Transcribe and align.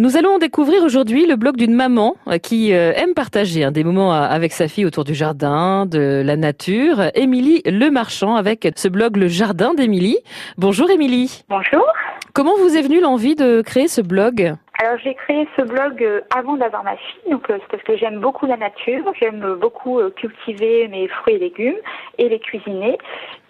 Nous 0.00 0.16
allons 0.16 0.38
découvrir 0.38 0.82
aujourd'hui 0.82 1.26
le 1.26 1.36
blog 1.36 1.58
d'une 1.58 1.74
maman 1.74 2.16
euh, 2.26 2.38
qui 2.38 2.72
euh, 2.72 2.94
aime 2.94 3.12
partager 3.12 3.64
hein, 3.64 3.70
des 3.70 3.84
moments 3.84 4.14
euh, 4.14 4.22
avec 4.22 4.50
sa 4.50 4.66
fille 4.66 4.86
autour 4.86 5.04
du 5.04 5.14
jardin, 5.14 5.84
de 5.84 6.22
la 6.24 6.38
nature. 6.38 7.10
Émilie 7.14 7.60
Lemarchand 7.66 8.34
avec 8.34 8.66
ce 8.76 8.88
blog 8.88 9.18
Le 9.18 9.28
Jardin 9.28 9.74
d'Émilie. 9.74 10.16
Bonjour 10.56 10.90
Émilie. 10.90 11.44
Bonjour. 11.50 11.84
Comment 12.32 12.56
vous 12.56 12.78
est 12.78 12.80
venue 12.80 13.02
l'envie 13.02 13.34
de 13.34 13.60
créer 13.60 13.88
ce 13.88 14.00
blog? 14.00 14.54
Alors 14.82 14.98
j'ai 15.04 15.14
créé 15.14 15.46
ce 15.58 15.62
blog 15.62 16.02
euh, 16.02 16.22
avant 16.34 16.56
d'avoir 16.56 16.82
ma 16.84 16.96
fille, 16.96 17.30
donc 17.30 17.50
euh, 17.50 17.58
c'est 17.60 17.68
parce 17.70 17.82
que 17.82 17.98
j'aime 17.98 18.18
beaucoup 18.18 18.46
la 18.46 18.56
nature, 18.56 19.12
j'aime 19.20 19.56
beaucoup 19.56 20.00
euh, 20.00 20.08
cultiver 20.08 20.88
mes 20.88 21.06
fruits 21.06 21.34
et 21.34 21.38
légumes 21.38 21.76
et 22.16 22.30
les 22.30 22.38
cuisiner. 22.38 22.96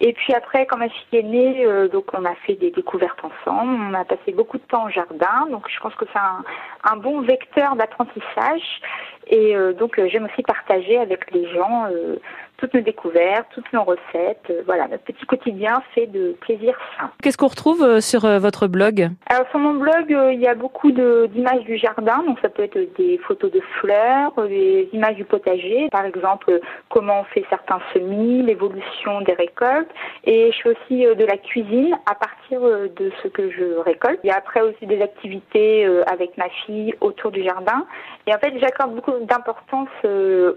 Et 0.01 0.11
puis 0.11 0.33
après, 0.33 0.65
quand 0.65 0.75
ma 0.75 0.89
fille 0.89 1.19
est 1.19 1.23
née, 1.23 1.65
donc 1.89 2.07
on 2.13 2.25
a 2.25 2.35
fait 2.45 2.55
des 2.55 2.71
découvertes 2.71 3.19
ensemble, 3.23 3.79
on 3.81 3.93
a 3.93 4.03
passé 4.03 4.33
beaucoup 4.33 4.57
de 4.57 4.63
temps 4.63 4.87
au 4.87 4.89
jardin, 4.89 5.47
donc 5.51 5.69
je 5.69 5.79
pense 5.79 5.95
que 5.95 6.05
c'est 6.11 6.19
un, 6.19 6.43
un, 6.91 6.97
bon 6.97 7.21
vecteur 7.21 7.75
d'apprentissage. 7.75 8.81
Et 9.27 9.55
donc 9.77 10.01
j'aime 10.07 10.25
aussi 10.25 10.41
partager 10.41 10.97
avec 10.97 11.31
les 11.31 11.47
gens 11.53 11.85
toutes 12.61 12.73
nos 12.73 12.81
découvertes, 12.81 13.47
toutes 13.53 13.71
nos 13.73 13.83
recettes. 13.83 14.53
voilà, 14.65 14.87
notre 14.87 15.03
petit 15.03 15.25
quotidien 15.25 15.83
fait 15.93 16.07
de 16.07 16.37
plaisir 16.39 16.77
sain. 16.97 17.11
Qu'est-ce 17.21 17.37
qu'on 17.37 17.47
retrouve 17.47 17.99
sur 17.99 18.21
votre 18.39 18.67
blog? 18.67 19.09
Alors 19.25 19.45
sur 19.49 19.59
mon 19.59 19.73
blog, 19.73 20.15
il 20.31 20.39
y 20.39 20.47
a 20.47 20.55
beaucoup 20.55 20.91
d'images 20.91 21.63
du 21.65 21.77
jardin, 21.77 22.23
donc 22.25 22.39
ça 22.41 22.49
peut 22.49 22.63
être 22.63 22.77
des 22.97 23.17
photos 23.17 23.51
de 23.51 23.61
fleurs, 23.79 24.31
des 24.47 24.87
images 24.93 25.15
du 25.15 25.25
potager, 25.25 25.89
par 25.91 26.05
exemple 26.05 26.59
comment 26.89 27.21
on 27.21 27.23
fait 27.25 27.45
certains 27.49 27.79
semis, 27.93 28.43
l'évolution 28.43 29.21
des 29.21 29.33
récoltes, 29.33 29.89
et 30.23 30.51
je 30.51 30.61
fais 30.61 30.69
aussi 30.69 31.05
euh, 31.05 31.15
de 31.15 31.25
la 31.25 31.37
cuisine 31.37 31.95
à 32.05 32.15
partir 32.15 32.40
euh, 32.53 32.87
de 32.95 33.11
ce 33.21 33.27
que 33.27 33.49
je 33.51 33.79
récolte. 33.79 34.19
Il 34.23 34.27
y 34.27 34.31
a 34.31 34.37
après 34.37 34.61
aussi 34.61 34.85
des 34.85 35.01
activités 35.01 35.85
euh, 35.85 36.03
avec 36.11 36.37
ma 36.37 36.49
fille 36.65 36.93
autour 37.01 37.31
du 37.31 37.43
jardin, 37.43 37.85
et 38.27 38.33
en 38.33 38.39
fait 38.39 38.53
j'accorde 38.59 38.95
beaucoup 38.95 39.13
d'importance 39.21 39.89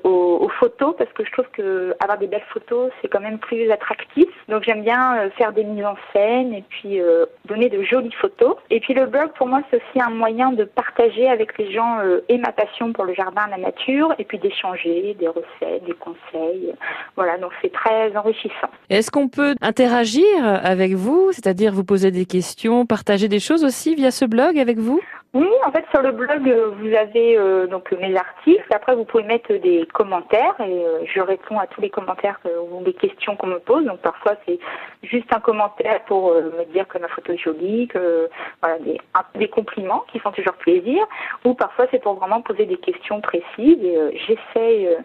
aux, 0.05 0.49
photos 0.61 0.95
parce 0.97 1.11
que 1.13 1.25
je 1.25 1.33
trouve 1.33 1.49
que 1.53 1.97
avoir 2.01 2.19
des 2.19 2.27
belles 2.27 2.45
photos 2.53 2.91
c'est 3.01 3.09
quand 3.09 3.21
même 3.21 3.39
plus 3.39 3.71
attractif. 3.71 4.27
Donc 4.49 4.63
j'aime 4.63 4.83
bien 4.83 5.29
faire 5.31 5.53
des 5.53 5.65
mises 5.65 5.85
en 5.85 5.97
scène 6.13 6.53
et 6.53 6.63
puis 6.69 7.01
donner 7.47 7.69
de 7.69 7.83
jolies 7.83 8.15
photos. 8.21 8.57
Et 8.71 8.79
puis 8.81 8.95
le 8.95 9.07
blog 9.07 9.31
pour 9.37 9.49
moi 9.49 9.63
c'est 9.71 9.77
aussi 9.79 10.01
un 10.01 10.11
moyen 10.11 10.53
de 10.53 10.65
partager 10.65 11.29
avec 11.29 11.57
les 11.59 11.73
gens 11.73 11.99
euh, 12.01 12.21
et 12.29 12.39
ma 12.39 12.53
passion 12.53 12.93
pour 12.93 13.05
le 13.05 13.15
jardin, 13.15 13.43
la 13.51 13.59
nature, 13.59 14.15
et 14.19 14.25
puis 14.25 14.39
d'échanger 14.39 15.17
des 15.19 15.29
recettes, 15.29 15.85
des 15.85 15.95
conseils. 15.95 16.75
Voilà, 17.17 17.39
donc 17.39 17.53
c'est 17.63 17.73
très 17.73 18.17
enrichissant. 18.17 18.69
Est-ce 18.91 19.11
qu'on 19.11 19.29
peut 19.29 19.55
interagir 19.61 20.25
avec 20.43 20.93
vous, 20.93 21.31
c'est-à-dire 21.33 21.73
vous 21.73 21.84
poser 21.85 22.11
des 22.11 22.27
questions, 22.27 22.87
partager 22.87 23.29
des 23.29 23.41
choses 23.41 23.65
aussi 23.65 23.95
via 23.95 24.11
ce 24.11 24.25
blog 24.25 24.59
avec 24.59 24.79
vous? 24.79 25.01
Oui, 25.35 25.49
en 25.67 25.73
fait, 25.73 25.85
sur 25.91 26.01
le 26.01 26.13
blog, 26.13 26.49
euh, 26.49 26.71
vous 26.79 26.95
avez 26.95 27.37
euh, 27.37 27.67
donc 27.67 27.91
mes 27.91 28.17
articles. 28.17 28.73
Après, 28.73 28.95
vous 28.95 29.05
pouvez 29.05 29.25
mettre 29.25 29.53
des 29.53 29.85
commentaires 29.93 30.55
et 30.61 30.85
euh, 30.85 31.01
je 31.13 31.21
réponds 31.21 31.59
à 31.59 31.67
tous 31.67 31.81
les 31.81 31.91
commentaires 31.91 32.39
ou 32.71 32.85
les 32.85 32.93
questions 32.93 33.35
qu'on 33.35 33.49
me 33.49 33.59
pose. 33.59 33.85
Donc, 33.85 33.99
parfois, 33.99 34.37
c'est 34.47 34.61
juste 35.03 35.27
un 35.35 35.41
commentaire 35.41 36.05
pour 36.05 36.33
me 36.35 36.73
dire 36.73 36.87
que 36.87 36.99
ma 36.99 37.09
photo 37.09 37.33
est 37.33 37.39
jolie, 37.39 37.89
que 37.89 38.31
voilà, 38.63 38.79
des, 39.35 39.49
compliments 39.49 40.05
qui 40.13 40.21
font 40.21 40.31
toujours 40.31 40.55
plaisir. 40.55 41.05
Ou 41.45 41.55
parfois, 41.55 41.87
c'est 41.91 42.01
pour 42.01 42.15
vraiment 42.15 42.41
poser 42.41 42.67
des 42.67 42.77
questions 42.77 43.21
précises 43.21 43.83
et 43.83 44.25
j'essaie 44.27 44.97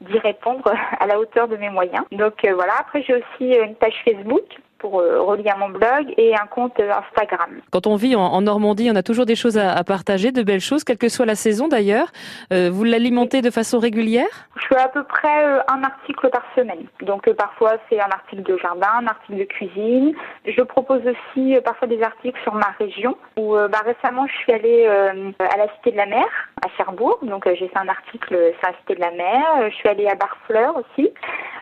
d'y 0.00 0.18
répondre 0.18 0.68
à 0.98 1.06
la 1.06 1.20
hauteur 1.20 1.46
de 1.46 1.56
mes 1.56 1.70
moyens. 1.70 2.04
Donc 2.10 2.44
voilà, 2.44 2.74
après 2.80 3.02
j'ai 3.02 3.14
aussi 3.14 3.54
une 3.54 3.76
page 3.76 3.94
Facebook 4.04 4.44
pour 4.78 5.00
euh, 5.00 5.20
relier 5.20 5.48
à 5.48 5.56
mon 5.56 5.68
blog 5.68 6.12
et 6.16 6.34
un 6.34 6.46
compte 6.46 6.78
euh, 6.80 6.90
Instagram. 6.92 7.60
Quand 7.70 7.86
on 7.86 7.96
vit 7.96 8.14
en, 8.16 8.40
Normandie, 8.40 8.90
on 8.92 8.96
a 8.96 9.02
toujours 9.02 9.26
des 9.26 9.34
choses 9.34 9.58
à, 9.58 9.82
partager, 9.84 10.32
de 10.32 10.42
belles 10.42 10.60
choses, 10.60 10.84
quelle 10.84 10.98
que 10.98 11.08
soit 11.08 11.26
la 11.26 11.34
saison 11.34 11.68
d'ailleurs. 11.68 12.08
Euh, 12.52 12.70
vous 12.72 12.84
l'alimentez 12.84 13.42
de 13.42 13.50
façon 13.50 13.78
régulière? 13.78 14.48
Je 14.56 14.66
fais 14.66 14.80
à 14.80 14.88
peu 14.88 15.04
près 15.04 15.44
un 15.68 15.82
article 15.82 16.28
par 16.30 16.42
semaine. 16.54 16.86
Donc 17.02 17.30
parfois 17.32 17.74
c'est 17.88 18.00
un 18.00 18.10
article 18.10 18.42
de 18.42 18.56
jardin, 18.58 18.88
un 19.00 19.06
article 19.06 19.38
de 19.38 19.44
cuisine. 19.44 20.14
Je 20.46 20.62
propose 20.62 21.02
aussi 21.06 21.56
parfois 21.64 21.88
des 21.88 22.02
articles 22.02 22.40
sur 22.42 22.54
ma 22.54 22.74
région. 22.78 23.16
Où 23.36 23.54
bah, 23.54 23.82
récemment 23.84 24.26
je 24.26 24.36
suis 24.38 24.52
allée 24.52 24.86
à 24.86 25.56
la 25.56 25.68
Cité 25.76 25.92
de 25.92 25.96
la 25.96 26.06
Mer 26.06 26.26
à 26.64 26.68
Cherbourg. 26.76 27.18
Donc 27.22 27.44
j'ai 27.46 27.68
fait 27.68 27.78
un 27.78 27.88
article 27.88 28.52
sur 28.58 28.68
la 28.68 28.76
Cité 28.78 28.94
de 28.94 29.00
la 29.00 29.10
Mer. 29.10 29.70
Je 29.70 29.74
suis 29.74 29.88
allée 29.88 30.06
à 30.06 30.14
Barfleur 30.14 30.76
aussi. 30.76 31.12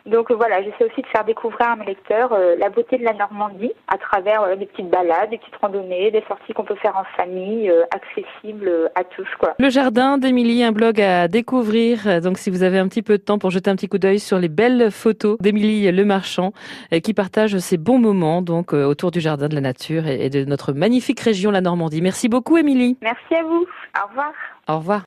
Donc 0.07 0.31
voilà, 0.31 0.63
j'essaie 0.63 0.85
aussi 0.85 1.01
de 1.01 1.07
faire 1.07 1.25
découvrir 1.25 1.71
à 1.71 1.77
mes 1.77 1.87
lecteurs 1.87 2.35
euh, 2.35 2.57
la 2.59 2.69
beauté 2.69 2.99
de 2.99 3.05
la 3.05 3.15
Normandie 3.15 3.73
à 3.89 3.97
travers 3.97 4.43
euh, 4.43 4.55
des 4.55 4.67
petites 4.67 4.91
balades, 4.91 5.31
des 5.31 5.39
petites 5.39 5.57
randonnées, 5.57 6.11
des 6.11 6.23
sorties 6.29 6.53
qu'on 6.53 6.65
peut 6.65 6.75
faire 6.75 6.95
en 6.97 7.05
famille, 7.17 7.71
euh, 7.71 7.85
accessibles 7.91 8.91
à 8.95 9.05
tous. 9.05 9.27
Quoi. 9.39 9.55
Le 9.59 9.71
jardin 9.71 10.19
d'Émilie, 10.19 10.63
un 10.63 10.73
blog 10.73 11.01
à 11.01 11.27
découvrir. 11.27 12.21
Donc 12.21 12.37
si 12.37 12.51
vous 12.51 12.63
avez 12.63 12.79
un 12.79 12.87
petit 12.89 13.03
peu 13.03 13.17
de 13.17 13.23
temps 13.23 13.39
pour 13.39 13.51
jeter 13.51 13.71
un 13.71 13.77
petit 13.77 13.89
coup 13.89 13.99
d'œil 13.99 14.19
sur 14.19 14.39
les 14.39 14.51
belles 14.51 14.91
photos 14.91 15.39
d'Émilie 15.41 15.91
Le 15.91 16.05
Marchand, 16.05 16.53
qui 17.03 17.15
partage 17.15 17.57
ses 17.59 17.79
bons 17.79 17.99
moments 17.99 18.43
donc 18.43 18.75
autour 18.75 19.11
du 19.11 19.21
jardin 19.21 19.49
de 19.49 19.55
la 19.55 19.63
nature 19.63 20.07
et 20.07 20.29
de 20.29 20.45
notre 20.45 20.73
magnifique 20.73 21.21
région, 21.21 21.51
la 21.51 21.63
Normandie. 21.63 22.03
Merci 22.03 22.29
beaucoup, 22.29 22.59
Émilie. 22.59 22.99
Merci 23.01 23.35
à 23.35 23.43
vous. 23.43 23.67
Au 24.03 24.09
revoir. 24.09 24.33
Au 24.69 24.79
revoir. 24.79 25.03